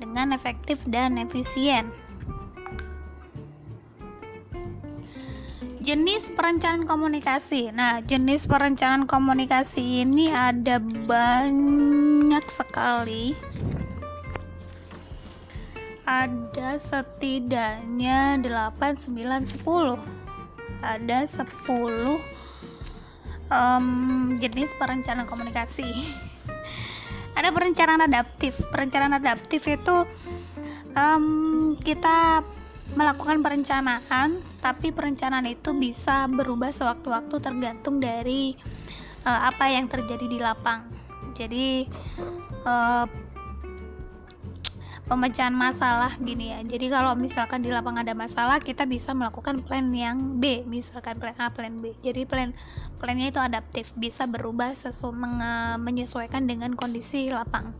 dengan 0.00 0.32
efektif 0.32 0.80
dan 0.88 1.18
efisien 1.18 1.90
jenis 5.82 6.30
perencanaan 6.38 6.86
komunikasi. 6.86 7.74
Nah, 7.74 7.98
jenis 8.06 8.46
perencanaan 8.46 9.10
komunikasi 9.10 10.06
ini 10.06 10.30
ada 10.30 10.78
banyak 10.78 12.46
sekali. 12.46 13.34
Ada 16.06 16.78
setidaknya 16.78 18.38
8, 18.38 18.94
9, 18.94 19.58
10. 19.58 19.98
Ada 20.82 21.18
10 21.26 21.50
um, 23.50 23.86
jenis 24.38 24.70
perencanaan 24.78 25.26
komunikasi. 25.26 25.90
ada 27.38 27.50
perencanaan 27.50 28.06
adaptif. 28.06 28.54
Perencanaan 28.70 29.18
adaptif 29.18 29.66
itu 29.66 30.06
um, 30.94 31.74
kita 31.82 32.46
melakukan 32.92 33.40
perencanaan, 33.40 34.42
tapi 34.60 34.92
perencanaan 34.92 35.48
itu 35.48 35.72
bisa 35.72 36.28
berubah 36.28 36.74
sewaktu-waktu 36.74 37.36
tergantung 37.40 38.02
dari 38.02 38.52
uh, 39.24 39.48
apa 39.48 39.70
yang 39.72 39.88
terjadi 39.88 40.26
di 40.28 40.38
lapang. 40.42 40.84
Jadi 41.32 41.88
uh, 42.68 43.08
pemecahan 45.08 45.52
masalah 45.52 46.16
gini 46.20 46.52
ya. 46.52 46.60
Jadi 46.64 46.92
kalau 46.92 47.12
misalkan 47.16 47.64
di 47.64 47.68
lapang 47.68 47.96
ada 47.96 48.12
masalah, 48.12 48.60
kita 48.60 48.84
bisa 48.84 49.12
melakukan 49.12 49.60
plan 49.64 49.88
yang 49.92 50.40
B, 50.40 50.64
misalkan 50.64 51.16
plan 51.16 51.36
A, 51.36 51.48
plan 51.52 51.80
B. 51.80 51.96
Jadi 52.04 52.28
plan 52.28 52.52
plannya 53.00 53.32
itu 53.32 53.40
adaptif, 53.40 53.92
bisa 53.96 54.28
berubah 54.28 54.72
sesuai 54.72 55.16
menyesuaikan 55.80 56.44
dengan 56.44 56.72
kondisi 56.76 57.32
lapang. 57.32 57.76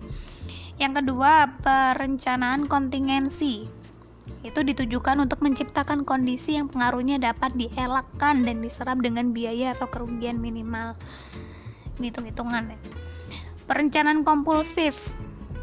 Yang 0.80 1.04
kedua, 1.04 1.52
perencanaan 1.60 2.66
kontingensi 2.66 3.81
itu 4.42 4.58
ditujukan 4.58 5.22
untuk 5.22 5.38
menciptakan 5.38 6.02
kondisi 6.02 6.58
yang 6.58 6.66
pengaruhnya 6.66 7.22
dapat 7.22 7.54
dielakkan 7.54 8.42
dan 8.42 8.58
diserap 8.58 8.98
dengan 8.98 9.30
biaya 9.30 9.74
atau 9.78 9.86
kerugian 9.86 10.42
minimal. 10.42 10.98
Ini 11.98 12.10
hitung-hitungan 12.10 12.74
ya. 12.74 12.78
Perencanaan 13.70 14.26
kompulsif 14.26 14.98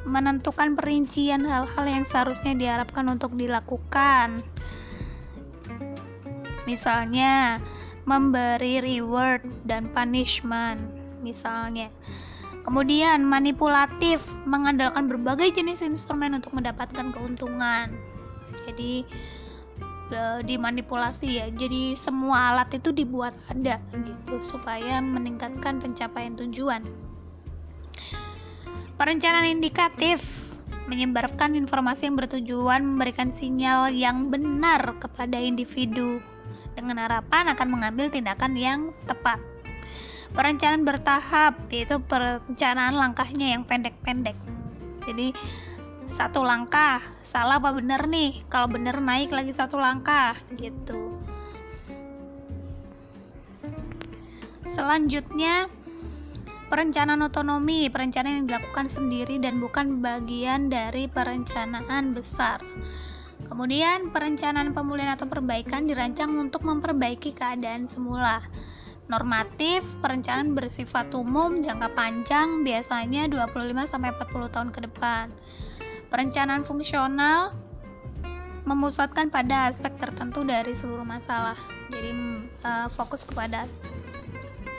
menentukan 0.08 0.80
perincian 0.80 1.44
hal-hal 1.44 1.86
yang 1.86 2.08
seharusnya 2.08 2.56
diharapkan 2.56 3.04
untuk 3.12 3.36
dilakukan. 3.36 4.40
Misalnya, 6.64 7.60
memberi 8.08 8.80
reward 8.80 9.44
dan 9.68 9.92
punishment, 9.92 10.80
misalnya. 11.20 11.92
Kemudian, 12.64 13.26
manipulatif 13.26 14.24
mengandalkan 14.48 15.10
berbagai 15.10 15.52
jenis 15.58 15.84
instrumen 15.84 16.38
untuk 16.38 16.56
mendapatkan 16.56 17.12
keuntungan. 17.12 18.09
Jadi, 18.70 19.04
e, 20.14 20.20
dimanipulasi 20.46 21.42
ya. 21.42 21.48
Jadi, 21.50 21.98
semua 21.98 22.54
alat 22.54 22.78
itu 22.78 22.94
dibuat 22.94 23.34
ada 23.50 23.82
gitu 23.94 24.38
supaya 24.46 25.02
meningkatkan 25.02 25.82
pencapaian 25.82 26.38
tujuan. 26.38 26.86
Perencanaan 29.00 29.48
indikatif 29.48 30.22
menyebarkan 30.90 31.54
informasi 31.54 32.10
yang 32.10 32.18
bertujuan 32.18 32.82
memberikan 32.82 33.30
sinyal 33.30 33.94
yang 33.94 34.34
benar 34.34 34.98
kepada 34.98 35.38
individu 35.38 36.18
dengan 36.74 37.06
harapan 37.06 37.54
akan 37.54 37.68
mengambil 37.70 38.10
tindakan 38.10 38.58
yang 38.58 38.80
tepat. 39.06 39.38
Perencanaan 40.34 40.86
bertahap 40.86 41.58
yaitu 41.70 42.02
perencanaan 42.10 42.98
langkahnya 42.98 43.54
yang 43.58 43.64
pendek-pendek. 43.66 44.38
Jadi 45.06 45.34
satu 46.14 46.42
langkah 46.42 47.02
salah 47.22 47.62
apa 47.62 47.74
benar 47.74 48.10
nih? 48.10 48.46
Kalau 48.50 48.70
benar 48.70 48.98
naik 49.02 49.30
lagi 49.30 49.54
satu 49.54 49.78
langkah 49.78 50.38
gitu. 50.58 51.18
Selanjutnya 54.70 55.70
Perencanaan 56.70 57.26
otonomi, 57.26 57.90
perencanaan 57.90 58.46
yang 58.46 58.48
dilakukan 58.54 58.86
sendiri 58.86 59.42
dan 59.42 59.58
bukan 59.58 60.06
bagian 60.06 60.70
dari 60.70 61.10
perencanaan 61.10 62.14
besar. 62.14 62.62
Kemudian, 63.50 64.14
perencanaan 64.14 64.78
pemulihan 64.78 65.18
atau 65.18 65.26
perbaikan 65.26 65.90
dirancang 65.90 66.30
untuk 66.38 66.62
memperbaiki 66.62 67.34
keadaan 67.34 67.90
semula. 67.90 68.46
Normatif, 69.10 69.82
perencanaan 70.06 70.54
bersifat 70.54 71.10
umum, 71.18 71.58
jangka 71.66 71.90
panjang, 71.98 72.62
biasanya 72.62 73.26
25-40 73.26 74.54
tahun 74.54 74.70
ke 74.70 74.80
depan. 74.86 75.34
Perencanaan 76.10 76.66
fungsional 76.66 77.54
memusatkan 78.66 79.30
pada 79.30 79.70
aspek 79.70 79.94
tertentu 79.98 80.46
dari 80.46 80.74
seluruh 80.74 81.06
masalah. 81.06 81.58
Jadi, 81.90 82.12
uh, 82.66 82.90
fokus 82.94 83.26
kepada 83.26 83.66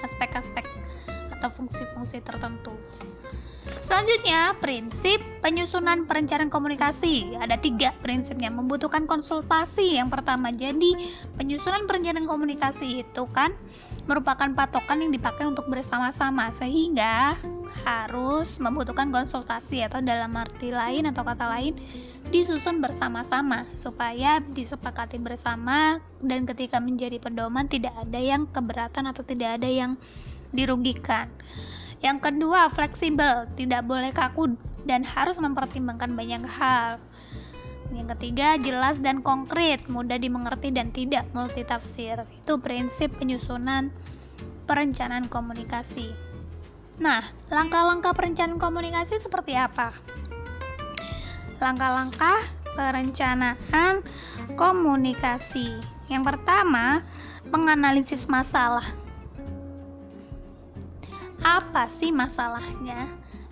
aspek-aspek 0.06 0.66
atau 1.38 1.48
fungsi-fungsi 1.50 2.22
tertentu. 2.22 2.74
Selanjutnya, 3.84 4.54
prinsip 4.62 5.18
penyusunan 5.42 6.06
perencanaan 6.06 6.48
komunikasi. 6.48 7.34
Ada 7.36 7.58
tiga 7.58 7.90
prinsipnya, 8.00 8.46
membutuhkan 8.46 9.04
konsultasi. 9.10 9.98
Yang 9.98 10.14
pertama, 10.14 10.54
jadi 10.54 11.10
penyusunan 11.34 11.90
perencanaan 11.90 12.30
komunikasi 12.30 13.02
itu 13.02 13.24
kan 13.34 13.50
merupakan 14.06 14.46
patokan 14.54 15.02
yang 15.02 15.12
dipakai 15.12 15.44
untuk 15.44 15.66
bersama-sama, 15.66 16.54
sehingga 16.54 17.34
harus 17.82 18.58
membutuhkan 18.62 19.10
konsultasi 19.10 19.82
atau 19.86 19.98
dalam 20.02 20.34
arti 20.38 20.70
lain 20.70 21.10
atau 21.10 21.22
kata 21.22 21.46
lain 21.50 21.74
disusun 22.30 22.78
bersama-sama 22.78 23.66
supaya 23.74 24.38
disepakati 24.38 25.18
bersama 25.18 25.98
dan 26.22 26.46
ketika 26.46 26.78
menjadi 26.78 27.18
pedoman 27.18 27.66
tidak 27.66 27.94
ada 27.96 28.20
yang 28.22 28.46
keberatan 28.50 29.10
atau 29.10 29.26
tidak 29.26 29.58
ada 29.58 29.66
yang 29.66 29.98
dirugikan. 30.54 31.30
Yang 32.00 32.32
kedua, 32.32 32.72
fleksibel, 32.72 33.44
tidak 33.60 33.84
boleh 33.84 34.08
kaku 34.12 34.56
dan 34.88 35.04
harus 35.04 35.36
mempertimbangkan 35.36 36.16
banyak 36.16 36.44
hal. 36.48 36.96
Yang 37.92 38.16
ketiga, 38.16 38.56
jelas 38.56 39.02
dan 39.04 39.20
konkret, 39.20 39.84
mudah 39.90 40.16
dimengerti 40.16 40.72
dan 40.72 40.94
tidak 40.94 41.28
multitafsir. 41.36 42.24
Itu 42.40 42.56
prinsip 42.62 43.12
penyusunan 43.20 43.92
perencanaan 44.64 45.26
komunikasi. 45.26 46.14
Nah, 47.02 47.24
langkah-langkah 47.50 48.14
perencanaan 48.14 48.60
komunikasi 48.60 49.18
seperti 49.18 49.58
apa? 49.58 49.92
Langkah-langkah 51.58 52.46
perencanaan 52.78 54.06
komunikasi. 54.54 55.82
Yang 56.06 56.22
pertama, 56.32 57.02
menganalisis 57.50 58.30
masalah 58.30 58.86
apa 61.40 61.88
sih 61.88 62.12
masalahnya? 62.12 63.08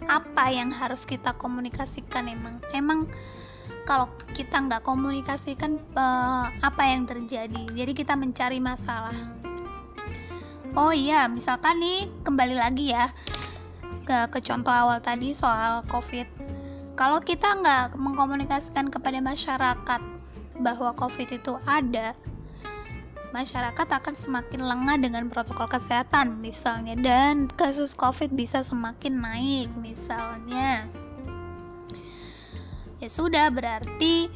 Apa 0.09 0.53
yang 0.53 0.73
harus 0.73 1.05
kita 1.05 1.37
komunikasikan 1.37 2.29
emang? 2.29 2.61
Emang 2.73 3.09
kalau 3.85 4.09
kita 4.37 4.61
nggak 4.61 4.85
komunikasikan 4.85 5.81
uh, 5.97 6.49
apa 6.61 6.83
yang 6.85 7.09
terjadi? 7.09 7.65
Jadi 7.73 7.93
kita 7.97 8.17
mencari 8.17 8.61
masalah. 8.61 9.17
Oh 10.77 10.93
iya 10.93 11.27
misalkan 11.27 11.81
nih 11.81 12.07
kembali 12.23 12.55
lagi 12.55 12.93
ya 12.93 13.11
ke, 14.05 14.29
ke 14.33 14.39
contoh 14.45 14.73
awal 14.73 15.01
tadi 15.01 15.33
soal 15.33 15.85
covid. 15.89 16.29
Kalau 16.95 17.23
kita 17.25 17.57
nggak 17.61 17.97
mengkomunikasikan 17.97 18.93
kepada 18.93 19.21
masyarakat 19.23 20.01
bahwa 20.61 20.91
covid 20.99 21.29
itu 21.31 21.57
ada 21.65 22.13
masyarakat 23.31 23.89
akan 23.89 24.15
semakin 24.17 24.65
lengah 24.65 24.97
dengan 24.97 25.29
protokol 25.29 25.69
kesehatan 25.69 26.41
misalnya 26.41 26.97
dan 26.97 27.49
kasus 27.55 27.93
covid 27.93 28.33
bisa 28.33 28.65
semakin 28.65 29.21
naik 29.21 29.69
misalnya. 29.77 30.89
Ya 32.99 33.09
sudah 33.09 33.53
berarti 33.55 34.27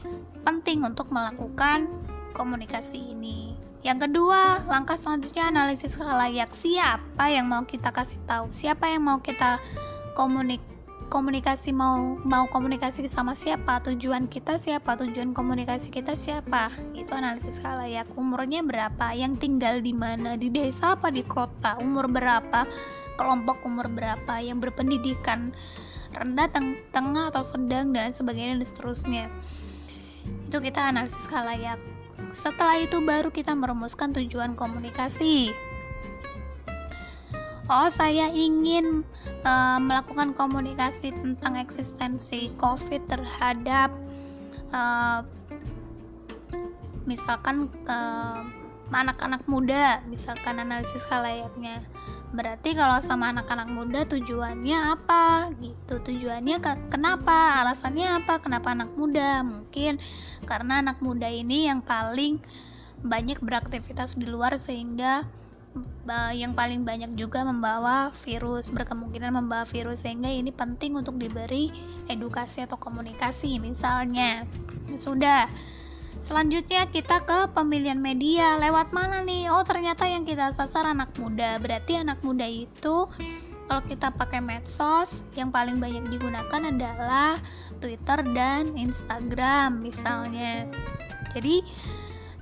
penting 0.46 0.86
untuk 0.86 1.10
melakukan 1.10 1.90
komunikasi 2.36 3.12
ini. 3.12 3.58
Yang 3.82 4.06
kedua, 4.06 4.62
langkah 4.70 4.94
selanjutnya 4.94 5.50
analisis 5.50 5.98
halayak 5.98 6.54
siapa 6.54 7.26
yang 7.26 7.50
mau 7.50 7.66
kita 7.66 7.90
kasih 7.90 8.18
tahu, 8.30 8.46
siapa 8.54 8.86
yang 8.86 9.02
mau 9.02 9.18
kita 9.18 9.58
komunik 10.14 10.62
komunikasi 11.12 11.76
mau 11.76 12.16
mau 12.24 12.48
komunikasi 12.48 13.04
sama 13.04 13.36
siapa? 13.36 13.84
Tujuan 13.84 14.32
kita 14.32 14.56
siapa? 14.56 14.96
Tujuan 14.96 15.36
komunikasi 15.36 15.92
kita 15.92 16.16
siapa? 16.16 16.72
Itu 16.96 17.12
analisis 17.12 17.60
halayak 17.60 18.08
umurnya 18.16 18.64
berapa? 18.64 19.12
Yang 19.12 19.44
tinggal 19.44 19.84
di 19.84 19.92
mana? 19.92 20.40
Di 20.40 20.48
desa 20.48 20.96
apa 20.96 21.12
di 21.12 21.20
kota? 21.20 21.76
Umur 21.84 22.08
berapa? 22.08 22.64
Kelompok 23.20 23.60
umur 23.68 23.92
berapa? 23.92 24.40
Yang 24.40 24.72
berpendidikan 24.72 25.52
rendah 26.16 26.48
teng 26.48 26.80
tengah 26.96 27.28
atau 27.28 27.44
sedang 27.44 27.92
dan 27.92 28.08
sebagainya 28.16 28.64
dan 28.64 28.64
seterusnya. 28.64 29.24
Itu 30.48 30.64
kita 30.64 30.96
analisis 30.96 31.28
halayak 31.28 31.76
setelah 32.32 32.80
itu 32.80 33.04
baru 33.04 33.28
kita 33.28 33.52
merumuskan 33.52 34.16
tujuan 34.16 34.56
komunikasi 34.56 35.52
oh 37.72 37.88
saya 37.88 38.28
ingin 38.28 39.00
uh, 39.48 39.80
melakukan 39.80 40.36
komunikasi 40.36 41.16
tentang 41.16 41.56
eksistensi 41.56 42.52
COVID 42.60 43.08
terhadap 43.08 43.88
uh, 44.76 45.24
misalkan 47.08 47.72
uh, 47.88 48.44
anak-anak 48.92 49.48
muda, 49.48 50.04
misalkan 50.04 50.60
analisis 50.60 51.00
halayaknya. 51.08 51.80
Berarti 52.36 52.76
kalau 52.76 53.00
sama 53.00 53.32
anak-anak 53.32 53.68
muda 53.72 54.04
tujuannya 54.04 54.78
apa? 54.92 55.48
Gitu. 55.56 55.96
Tujuannya 55.96 56.60
ke 56.60 56.72
kenapa? 56.92 57.64
Alasannya 57.64 58.20
apa? 58.20 58.44
Kenapa 58.44 58.76
anak 58.76 58.92
muda? 58.92 59.40
Mungkin 59.40 59.96
karena 60.44 60.84
anak 60.84 61.00
muda 61.00 61.28
ini 61.28 61.72
yang 61.72 61.80
paling 61.80 62.36
banyak 63.00 63.40
beraktivitas 63.40 64.14
di 64.14 64.28
luar 64.28 64.60
sehingga 64.60 65.24
yang 66.34 66.52
paling 66.52 66.84
banyak 66.84 67.14
juga 67.16 67.46
membawa 67.46 68.12
virus 68.26 68.68
berkemungkinan 68.68 69.32
membawa 69.32 69.64
virus 69.64 70.04
sehingga 70.04 70.28
ini 70.28 70.52
penting 70.52 70.98
untuk 70.98 71.16
diberi 71.16 71.72
edukasi 72.10 72.66
atau 72.66 72.76
komunikasi 72.76 73.56
misalnya. 73.62 74.44
Sudah 74.92 75.48
selanjutnya 76.20 76.90
kita 76.90 77.24
ke 77.24 77.38
pemilihan 77.56 77.96
media. 77.96 78.60
Lewat 78.60 78.92
mana 78.92 79.24
nih? 79.24 79.48
Oh 79.48 79.64
ternyata 79.64 80.04
yang 80.04 80.28
kita 80.28 80.52
sasar 80.52 80.84
anak 80.90 81.14
muda. 81.16 81.56
Berarti 81.62 81.96
anak 81.96 82.20
muda 82.20 82.44
itu 82.44 83.08
kalau 83.70 83.82
kita 83.88 84.12
pakai 84.12 84.42
medsos 84.42 85.24
yang 85.38 85.48
paling 85.48 85.80
banyak 85.80 86.04
digunakan 86.12 86.62
adalah 86.68 87.40
Twitter 87.80 88.20
dan 88.36 88.74
Instagram 88.76 89.80
misalnya. 89.80 90.68
Jadi 91.32 91.64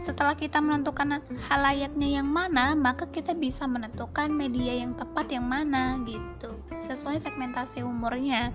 setelah 0.00 0.32
kita 0.32 0.64
menentukan 0.64 1.20
halayaknya 1.52 2.18
yang 2.20 2.28
mana, 2.28 2.72
maka 2.72 3.04
kita 3.12 3.36
bisa 3.36 3.68
menentukan 3.68 4.32
media 4.32 4.80
yang 4.80 4.96
tepat 4.96 5.28
yang 5.28 5.44
mana 5.44 6.00
gitu, 6.08 6.56
sesuai 6.80 7.20
segmentasi 7.20 7.84
umurnya. 7.84 8.50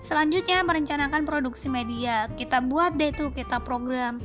Selanjutnya 0.00 0.64
merencanakan 0.64 1.28
produksi 1.28 1.68
media. 1.68 2.32
Kita 2.32 2.64
buat 2.64 2.96
deh 2.96 3.12
tuh 3.12 3.28
kita 3.36 3.60
program 3.60 4.24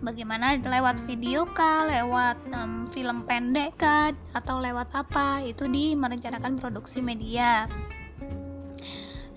bagaimana 0.00 0.56
lewat 0.56 1.04
video 1.04 1.44
kah, 1.52 1.84
lewat 1.84 2.40
um, 2.56 2.88
film 2.88 3.28
pendek 3.28 3.76
kah, 3.76 4.16
atau 4.32 4.58
lewat 4.64 4.88
apa 4.96 5.44
itu 5.44 5.68
di 5.68 5.92
merencanakan 5.92 6.56
produksi 6.56 7.04
media. 7.04 7.68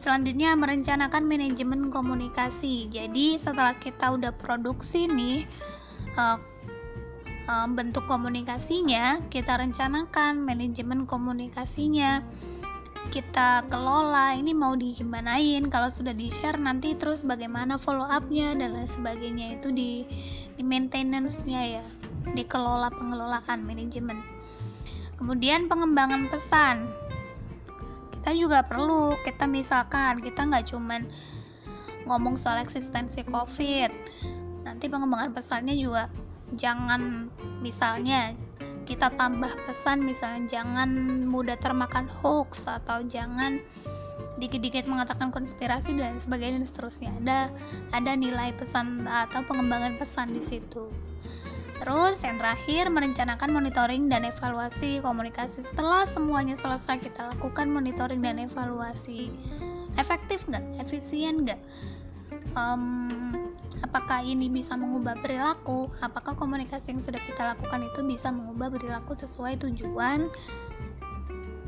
Selanjutnya 0.05 0.53
merencanakan 0.53 1.25
manajemen 1.25 1.89
komunikasi. 1.89 2.85
Jadi 2.93 3.41
setelah 3.41 3.73
kita 3.81 4.13
udah 4.13 4.29
produksi 4.37 5.09
nih 5.09 5.49
uh, 6.13 6.37
uh, 7.49 7.67
bentuk 7.73 8.05
komunikasinya 8.05 9.25
kita 9.33 9.57
rencanakan 9.57 10.45
manajemen 10.45 11.09
komunikasinya. 11.09 12.21
Kita 13.09 13.65
kelola 13.69 14.33
ini 14.33 14.53
mau 14.53 14.73
digimanain 14.77 15.69
kalau 15.69 15.89
sudah 15.89 16.13
di 16.13 16.29
share 16.29 16.57
nanti 16.57 16.97
terus 16.97 17.21
bagaimana 17.21 17.77
follow 17.77 18.05
upnya 18.05 18.53
dan 18.53 18.77
lain 18.77 18.89
sebagainya. 18.89 19.57
Itu 19.57 19.73
di 19.73 20.05
di 20.53 20.61
maintenance 20.61 21.41
nya 21.49 21.81
ya 21.81 21.85
dikelola 22.33 22.93
pengelolaan 22.93 23.65
manajemen. 23.65 24.21
Kemudian 25.17 25.65
pengembangan 25.65 26.29
pesan 26.29 26.89
kita 28.25 28.41
juga 28.41 28.65
perlu. 28.65 29.13
Kita 29.21 29.45
misalkan 29.45 30.17
kita 30.17 30.49
nggak 30.49 30.73
cuman 30.73 31.05
ngomong 32.09 32.41
soal 32.41 32.57
eksistensi 32.57 33.21
covid 33.21 33.93
nanti 34.65 34.89
pengembangan 34.89 35.29
pesannya 35.29 35.77
juga 35.77 36.09
jangan 36.57 37.29
misalnya 37.61 38.33
kita 38.89 39.13
tambah 39.13 39.53
pesan 39.69 40.01
misalnya 40.01 40.49
jangan 40.49 40.89
mudah 41.29 41.53
termakan 41.61 42.09
hoax 42.09 42.65
atau 42.65 43.05
jangan 43.05 43.61
dikit-dikit 44.41 44.89
mengatakan 44.89 45.29
konspirasi 45.29 45.93
dan 45.93 46.17
sebagainya 46.17 46.65
dan 46.65 46.65
seterusnya. 46.65 47.11
Ada 47.21 47.39
ada 47.93 48.11
nilai 48.17 48.57
pesan 48.57 49.05
atau 49.05 49.45
pengembangan 49.45 50.01
pesan 50.01 50.33
di 50.33 50.41
situ 50.41 50.89
Terus 51.75 52.23
yang 52.23 52.39
terakhir 52.39 52.87
merencanakan 52.87 53.51
monitoring 53.51 54.07
dan 54.07 54.23
evaluasi 54.23 55.03
komunikasi. 55.03 55.59
Setelah 55.59 56.07
semuanya 56.07 56.55
selesai 56.55 57.03
kita 57.03 57.35
lakukan 57.35 57.67
monitoring 57.67 58.23
dan 58.23 58.39
evaluasi. 58.39 59.27
Efektif 59.99 60.43
nggak? 60.47 60.87
Efisien 60.87 61.43
nggak? 61.43 61.59
Um, 62.55 63.11
apakah 63.83 64.23
ini 64.23 64.47
bisa 64.47 64.79
mengubah 64.79 65.19
perilaku? 65.19 65.91
Apakah 65.99 66.35
komunikasi 66.39 66.95
yang 66.95 67.03
sudah 67.03 67.19
kita 67.19 67.55
lakukan 67.55 67.83
itu 67.83 67.99
bisa 68.07 68.31
mengubah 68.31 68.71
perilaku 68.71 69.11
sesuai 69.19 69.59
tujuan 69.67 70.31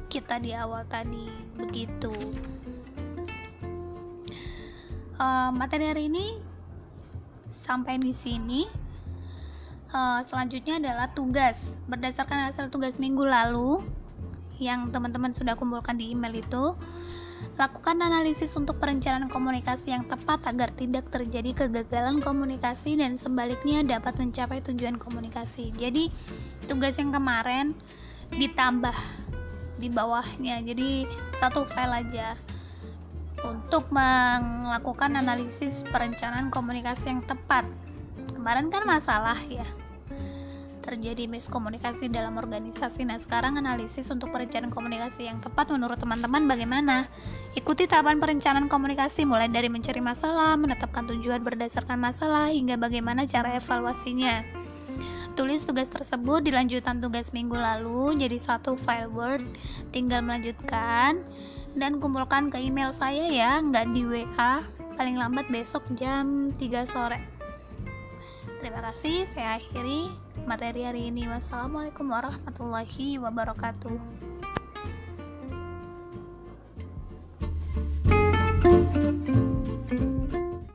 kita 0.08 0.40
di 0.40 0.56
awal 0.56 0.88
tadi? 0.88 1.28
Begitu. 1.60 2.16
Uh, 5.18 5.50
materi 5.52 5.92
hari 5.92 6.08
ini 6.08 6.40
sampai 7.52 8.00
di 8.00 8.16
sini 8.16 8.87
uh, 9.94 10.22
selanjutnya 10.24 10.80
adalah 10.82 11.08
tugas. 11.12 11.76
Berdasarkan 11.88 12.52
hasil 12.52 12.72
tugas 12.74 13.00
minggu 13.00 13.24
lalu 13.24 13.84
yang 14.58 14.90
teman-teman 14.90 15.32
sudah 15.32 15.54
kumpulkan 15.54 16.02
di 16.02 16.18
email 16.18 16.42
itu 16.42 16.74
lakukan 17.58 18.02
analisis 18.02 18.58
untuk 18.58 18.82
perencanaan 18.82 19.30
komunikasi 19.30 19.94
yang 19.94 20.06
tepat 20.10 20.42
agar 20.50 20.74
tidak 20.74 21.06
terjadi 21.14 21.66
kegagalan 21.66 22.18
komunikasi 22.18 22.98
dan 22.98 23.14
sebaliknya 23.14 23.86
dapat 23.86 24.18
mencapai 24.18 24.62
tujuan 24.66 24.98
komunikasi. 24.98 25.70
Jadi 25.78 26.10
tugas 26.66 26.98
yang 26.98 27.14
kemarin 27.14 27.78
ditambah 28.34 28.94
di 29.78 29.90
bawahnya. 29.90 30.66
Jadi 30.66 31.06
satu 31.38 31.66
file 31.70 32.06
aja. 32.06 32.34
Untuk 33.38 33.94
melakukan 33.94 35.14
analisis 35.14 35.86
perencanaan 35.86 36.50
komunikasi 36.50 37.14
yang 37.14 37.22
tepat 37.22 37.70
kemarin 38.48 38.72
kan 38.72 38.88
masalah 38.88 39.36
ya 39.52 39.68
terjadi 40.80 41.28
miskomunikasi 41.28 42.08
dalam 42.08 42.40
organisasi. 42.40 43.04
Nah, 43.04 43.20
sekarang 43.20 43.60
analisis 43.60 44.08
untuk 44.08 44.32
perencanaan 44.32 44.72
komunikasi 44.72 45.28
yang 45.28 45.44
tepat 45.44 45.68
menurut 45.68 46.00
teman-teman 46.00 46.48
bagaimana? 46.48 47.12
Ikuti 47.60 47.92
tahapan 47.92 48.24
perencanaan 48.24 48.72
komunikasi 48.72 49.28
mulai 49.28 49.52
dari 49.52 49.68
mencari 49.68 50.00
masalah, 50.00 50.56
menetapkan 50.56 51.12
tujuan 51.12 51.44
berdasarkan 51.44 52.00
masalah, 52.00 52.48
hingga 52.48 52.80
bagaimana 52.80 53.28
cara 53.28 53.60
evaluasinya. 53.60 54.48
Tulis 55.36 55.68
tugas 55.68 55.92
tersebut 55.92 56.48
di 56.48 56.56
lanjutan 56.56 57.04
tugas 57.04 57.36
minggu 57.36 57.60
lalu 57.60 58.16
jadi 58.16 58.40
satu 58.40 58.80
file 58.80 59.12
Word, 59.12 59.44
tinggal 59.92 60.24
melanjutkan 60.24 61.20
dan 61.76 62.00
kumpulkan 62.00 62.48
ke 62.48 62.64
email 62.64 62.96
saya 62.96 63.28
ya, 63.28 63.60
nggak 63.60 63.92
di 63.92 64.08
WA, 64.08 64.64
paling 64.96 65.20
lambat 65.20 65.52
besok 65.52 65.84
jam 66.00 66.56
3 66.56 66.88
sore. 66.88 67.37
Terima 68.78 68.94
saya 69.34 69.58
akhiri 69.58 70.14
materi 70.46 70.86
hari 70.86 71.10
ini. 71.10 71.26
Wassalamualaikum 71.26 72.14
warahmatullahi 72.14 73.18
wabarakatuh. 73.18 74.37